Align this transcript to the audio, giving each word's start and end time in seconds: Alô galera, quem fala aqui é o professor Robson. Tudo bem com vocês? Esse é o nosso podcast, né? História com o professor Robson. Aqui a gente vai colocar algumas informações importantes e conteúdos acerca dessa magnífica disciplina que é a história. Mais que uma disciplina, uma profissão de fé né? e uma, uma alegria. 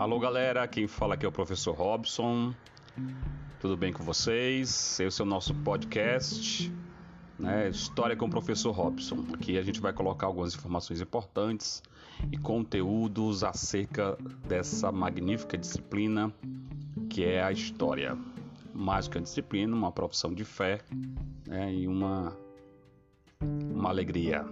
Alô 0.00 0.18
galera, 0.18 0.66
quem 0.66 0.86
fala 0.86 1.12
aqui 1.12 1.26
é 1.26 1.28
o 1.28 1.32
professor 1.32 1.74
Robson. 1.76 2.54
Tudo 3.60 3.76
bem 3.76 3.92
com 3.92 4.02
vocês? 4.02 4.98
Esse 4.98 5.20
é 5.20 5.22
o 5.22 5.26
nosso 5.26 5.54
podcast, 5.56 6.72
né? 7.38 7.68
História 7.68 8.16
com 8.16 8.24
o 8.24 8.30
professor 8.30 8.72
Robson. 8.72 9.26
Aqui 9.34 9.58
a 9.58 9.62
gente 9.62 9.78
vai 9.78 9.92
colocar 9.92 10.26
algumas 10.26 10.54
informações 10.54 11.02
importantes 11.02 11.82
e 12.32 12.38
conteúdos 12.38 13.44
acerca 13.44 14.16
dessa 14.48 14.90
magnífica 14.90 15.58
disciplina 15.58 16.32
que 17.10 17.22
é 17.22 17.42
a 17.42 17.52
história. 17.52 18.16
Mais 18.72 19.06
que 19.06 19.18
uma 19.18 19.22
disciplina, 19.22 19.76
uma 19.76 19.92
profissão 19.92 20.32
de 20.32 20.46
fé 20.46 20.80
né? 21.46 21.74
e 21.74 21.86
uma, 21.86 22.34
uma 23.42 23.90
alegria. 23.90 24.46